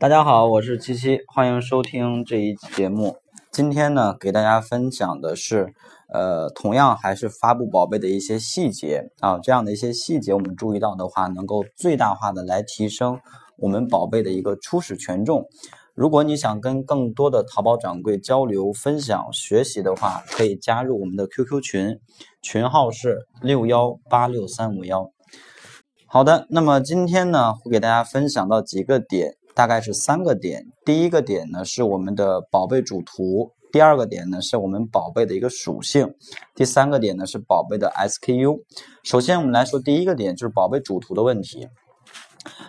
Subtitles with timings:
[0.00, 3.18] 大家好，我是七七，欢迎收听这一期节目。
[3.52, 5.74] 今天呢，给大家分享的是，
[6.08, 13.20] 呃，同样还是发布宝贝的一些细节啊，这样的一些细节我们注意到的话，能够最大化的来提升
[13.58, 15.44] 我们宝贝的一个初始权重。
[15.94, 22.00] 如果你想跟更多的淘宝掌柜交流、分享、学习的话，可以加入我们的 QQ 群，
[22.40, 25.12] 群号是六幺八六三五幺。
[26.06, 30.66] 好的，那么今天呢，会给大家分享到几个点，大概是三个点。
[30.84, 36.06] 第一个点呢，是我们的宝贝主图；第二个点呢，是我们宝贝的一个属性；
[36.54, 38.60] 第三个点呢，是宝贝的 SKU。
[39.02, 41.68] 首先，我们来说第一个点，就是宝贝主图的问题。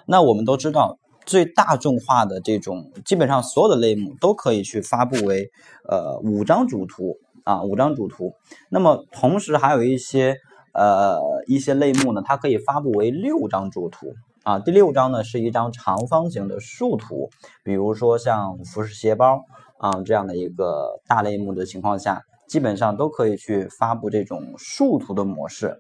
[0.06, 5.50] 那我们都知道，最大众化的这种，基本上所有的类目都可以去发布为
[5.88, 8.34] 呃五张主图啊，五张主图。
[8.70, 10.36] 那么同时还有一些。
[10.74, 14.08] 呃，一些类目呢，它可以发布为六张主图
[14.44, 14.60] 啊。
[14.60, 17.30] 第六张呢是一张长方形的竖图，
[17.64, 19.44] 比如说像服饰鞋包
[19.78, 25.80] 啊这样的一个大类目的情况下，基本上都可以去发布这种竖图的模式。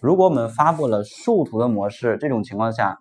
[0.00, 2.98] 如果我们发布了竖图的模式，这种情况下，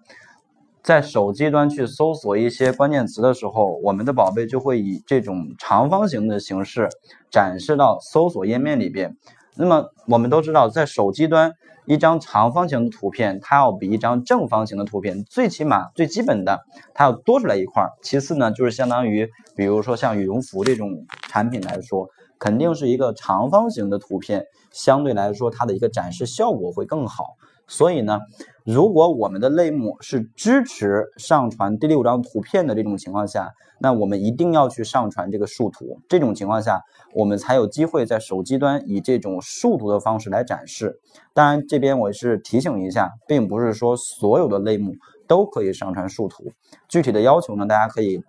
[0.81, 6.89] 在手机端去搜索一些关键词的时候，我们的宝贝就会以这种长方形的形式
[7.29, 9.15] 展示到搜索页面里边。
[9.57, 11.53] 那么我们都知道，在手机端，
[11.85, 16.59] 一张长方形的图片，它要比一张正方形的图片，最起码最基本的，
[16.93, 17.91] 它要多出来一块儿。
[18.03, 27.35] 其次呢，就是相当于，比如说像羽绒服这种产品来说，肯定是一个长方形的图片，相对来说它的一个展示效果会更好。
[27.67, 28.19] 所以呢，
[28.63, 35.99] 如果我们的类目是支持上传第六张图片的这种情况下，那我们一定要去上传这个竖图。
[36.07, 36.81] 这种情况下，
[37.13, 40.99] 我们才有机会在手机端以这种竖图的方式来展示。
[41.33, 44.93] 当然，这边我是提醒一下，并不是说所有的类目
[45.27, 46.45] 都可以上传竖图。
[46.87, 48.23] 具体的要求呢，大家可以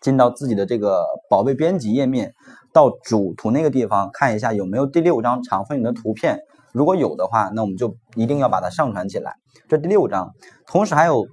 [0.00, 2.34] 进到自己的这个宝贝编辑页面，
[2.72, 6.40] 到主图那个地方看一下有没有第六张长方形的图片。
[6.74, 9.36] 如果有的话，那我们就一定要把它上传起来。
[9.68, 10.32] 这第六章，
[10.66, 11.24] 同时还有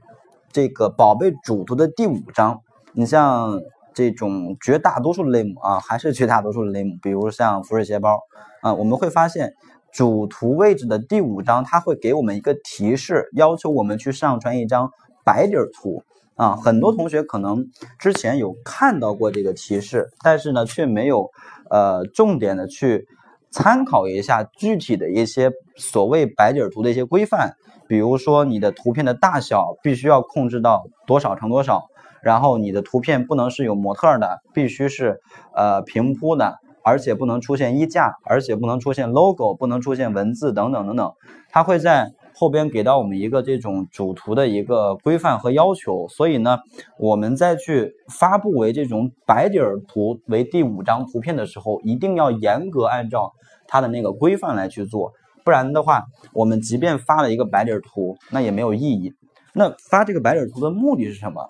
[0.52, 2.62] 这个宝贝主图的第五章。
[2.94, 3.59] 你像
[3.91, 8.19] 这种绝大多数的类目啊，还是绝大多数的类目，比如像服饰鞋包
[8.62, 9.56] 啊，我们会发现
[9.91, 14.91] 主图位置的第五章，它会给我们一个提示，要求我们去上传一张
[15.25, 16.03] 白底图
[16.35, 16.56] 啊。
[16.56, 17.66] 很多同学可能
[17.97, 21.31] 之前有看到过这个提示，但是呢，却没有
[21.72, 23.08] 呃重点的去。
[23.52, 27.56] 参考一下具体的一些所谓白底图的一些规范，
[27.88, 31.90] 比如说你的图片的大小必须要控制到多少乘多少，
[32.24, 35.20] 然后你的图片不能是有模特的，必须是
[35.54, 41.14] 呃平铺的，而且不能出现衣架，而且不能出现 logo，不能出现文字等等等等，
[41.50, 42.14] 它会在。
[42.41, 46.57] 后边给到我们一个这种主图的一个规范和要求，所以呢，
[46.97, 53.31] 我们再去发布为这种白底儿图为第五张图片的时候，一定要严格按照
[53.68, 55.12] 它的那个规范来去做，
[55.46, 56.02] 不然的话，
[56.34, 59.13] 我们即便发了一个白底儿图，那也没有意义。
[59.53, 61.47] 那发这个白底儿图的目的是什么？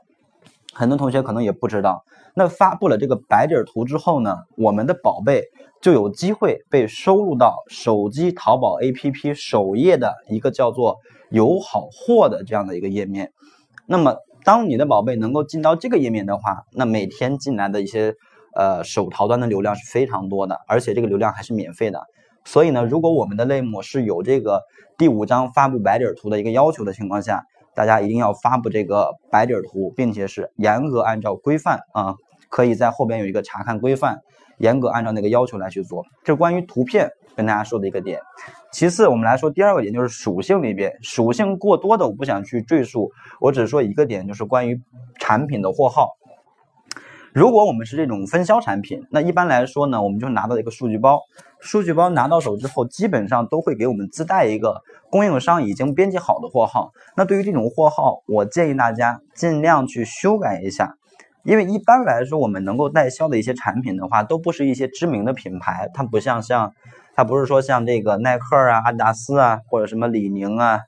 [0.81, 2.03] 很多同学可能也不知道。
[2.33, 5.43] 那发布了这个白底图之后呢，我们的宝贝。
[5.81, 10.97] 就有机会被收录到手机淘宝 APP 首页的一个叫做
[11.31, 13.31] “有好货”的这样的一个页面。
[13.87, 18.13] 那么，当你的宝贝能够进到这个页面的话，那每天进来的一些
[18.53, 21.99] 呃手淘端的流量是非常多的，而且这个流量还是免费的。
[22.45, 24.61] 所以呢，如果我们的类目是有这个
[24.99, 27.43] 第五张发布白底图的一个要求的情况下，
[27.75, 32.15] 大家一定要发布这个白底图，并且是严格按照规范啊，
[32.49, 34.21] 可以在后边有一个查看规范。
[34.57, 38.19] 严格按照那个要求来去做，这关于图片跟大家说的一个点。
[38.71, 43.09] 其次，我们来说第二个点，就是属性里边，属性过多的我不想去赘述，
[43.39, 44.79] 我只说一个点，就是关于
[45.19, 46.11] 产品的货号。
[47.33, 51.19] 如果我们是这种分销产品，那一般来说呢，我们就拿到一个数据包，
[51.61, 56.91] 数据包拿到手之后，基本上都会给我们自带一个供应商已经编辑好的货号。
[57.15, 60.95] 那对于这种货号，我建议大家尽量去修改一下。
[61.43, 66.71] 因为一般来说，我们能够代销的一些产品的话，都不是一些知名的品牌，它不像像，
[67.15, 70.81] 它不是说像这个耐克啊、阿迪达斯啊，或者什么李宁啊，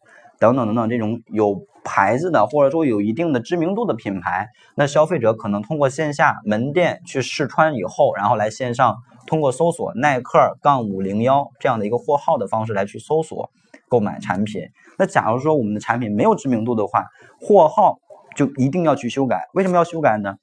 [0.48, 13.50] 等等等等这种有牌子的，或者说有一定的知名度的品牌，那消费者可能通过线下门店去试穿以后，然后来线上通过搜索耐克杠五零幺这样的一个货号的方式来去搜索
[13.88, 14.62] 购买产品。
[14.98, 17.06] 那假如说我们的产品没有知名度的话，
[17.40, 18.00] 货号。
[18.36, 20.34] 就一定要去修改，为什么要修改呢？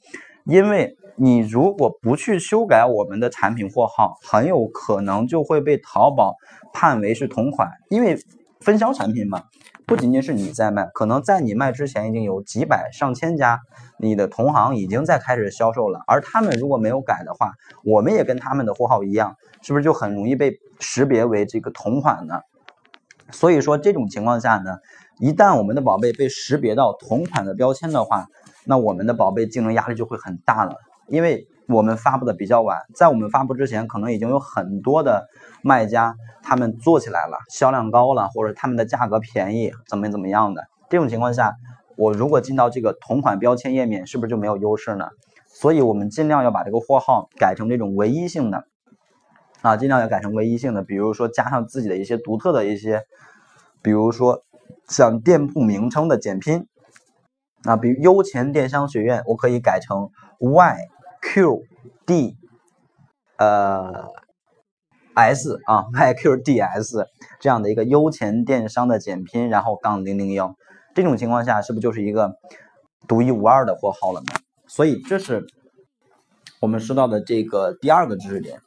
[0.45, 6.37] 因为你如果不去修改我们的产品货号，很有可能就会被淘宝
[6.73, 7.69] 判为是同款。
[7.89, 8.17] 因为
[8.61, 9.45] 分销产品嘛，
[9.87, 13.61] 不仅仅是你在卖，可能在你卖之前已经有几百上千家
[13.99, 17.53] 你的同行已经在开始销售了，而他们如果没有改的话，
[17.85, 22.41] 我们也跟他们的货号一样，是不是就很容易被识别为这个同款呢？
[23.33, 24.79] 所以说这种情况下呢，
[25.19, 28.27] 一旦我们的宝贝被识别到同款的标签的话，
[28.67, 30.77] 那我们的宝贝竞争压力就会很大了，
[31.09, 35.29] 因为我们发布的比较晚，在我们发布之前，可能已经有很多的
[35.63, 40.65] 卖家他们做起来了，销量高了，或者他们的价格便宜，怎么怎么样的。
[40.89, 41.55] 这种情况下，
[41.97, 45.09] 我如果进到这个同款标签页面，是不是就没有优势呢？
[45.47, 48.65] 所以我们尽量要把这个货号改成这种唯一性的。
[49.63, 53.03] 啊，尽量要改成唯一性的，比如说加上自己的一些独特的一些，
[53.83, 54.41] 比如说
[54.89, 56.67] 像店铺名称的简拼，
[57.65, 60.09] 啊，比如优钱电商学院，我可以改成
[60.39, 60.79] Y
[61.23, 62.35] QD，
[63.37, 64.09] 呃
[65.15, 67.07] ，S 啊，YQDS
[67.41, 70.55] 这样的一个优钱电商的简拼，然后杠零零幺，
[70.95, 72.33] 这种情况下是不是就是一个
[73.07, 74.33] 独一无二的货号了呢？
[74.67, 75.47] 所以这是
[76.61, 78.61] 我们说到的这个第二个知识点。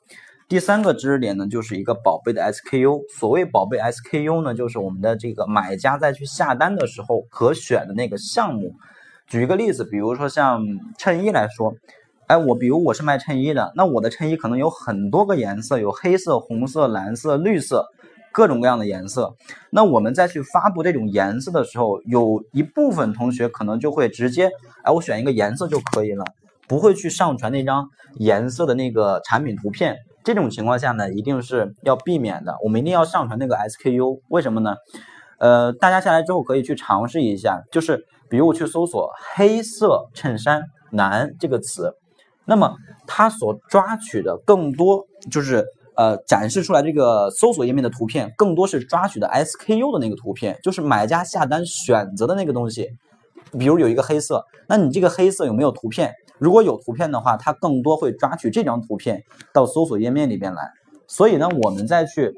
[0.49, 3.01] 第三个知识点呢，就是一个宝贝的 SKU。
[3.17, 8.75] 所谓宝贝 SKU 呢，就是我们的这个买家在去下单的时候可选的那个项目。
[9.25, 10.61] 举一个例子，比如说像
[10.99, 11.73] 衬衣来说，
[12.33, 17.85] 哎，我比如我是卖衬衣的，那我的衬衣可能有很多个颜色，有黑色、红色、蓝色、绿色，
[18.31, 19.35] 各种各样的颜色。
[19.69, 24.49] 那我们再去发布这种颜色的时候，有一部分同学可能就会直接，
[24.81, 26.25] 哎，我选一个颜色就可以了，
[26.67, 29.95] 不会去上传那张颜色的那个产品图片。
[30.23, 32.55] 这种情况下呢，一定是要避免的。
[32.63, 34.73] 我们一定要上传那个 SKU，为什么呢？
[35.37, 41.91] 呃，大家下来之后可以去尝试一下，就是比如我去搜索“黑色衬衫男”这个词，
[42.45, 42.75] 那么
[43.07, 52.89] 它所抓取的更多就是呃展示出来这个搜索页面的图片，更多是抓取的 SKU 的那个图片，就是买家下单选择的那个东西。
[53.57, 56.13] 比如有一个黑色，那你这个黑色有没有图片？
[56.39, 59.23] 如果有图片的话，它更多会抓取这张图片
[59.53, 60.71] 到搜索页面里边来。
[61.07, 62.33] 所以呢，我们再去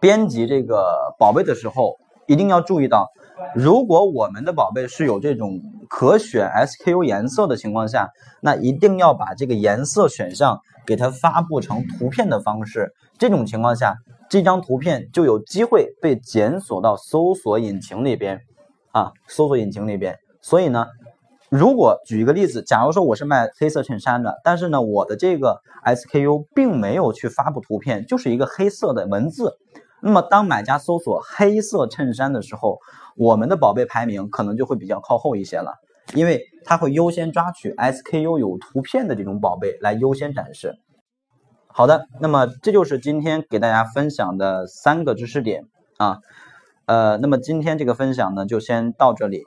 [0.00, 1.96] 编辑这个宝贝的时候，
[2.26, 3.10] 一定要注意到，
[3.54, 5.60] 如果我们的宝贝是有这种
[5.96, 8.08] 可选 SKU 颜色的情况下，
[8.42, 12.92] 那一定要把这个颜色选项给它发布成图片的方式。
[13.16, 13.94] 这种情况下，
[14.28, 18.40] 这张图片就有机会被检索到搜索引擎里边
[18.90, 20.16] 啊，搜索引擎里边。
[20.42, 20.84] 所以呢。
[21.50, 29.52] 如果举一个例子，假如说我是卖黑色衬衫的，但是呢，我的这个 SKU 并没有去发布图片，就是一个黑色的文字。
[30.04, 32.78] 那么当买家搜索黑色衬衫的时候，
[33.16, 35.72] 我们的宝贝排名可能就会比较靠后一些了，
[36.14, 40.74] 因为它会优先抓取 SKU 有图片的这种宝贝来优先展示。
[41.66, 45.64] 好的，那么这就是今天给大家分享的三个知识点
[45.96, 46.18] 啊，
[46.84, 49.44] 呃，那么今天这个分享呢，就先到这里。